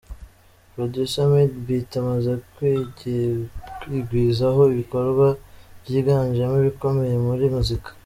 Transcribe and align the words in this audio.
Producer 0.73 1.25
Madebeat 1.33 1.91
amaze 2.01 2.31
kwigwizaho 3.83 4.61
ibikorwa 4.73 5.27
byiganjemo 5.81 6.55
ibikomeye 6.61 7.15
muri 7.27 7.45
muzika. 7.55 7.89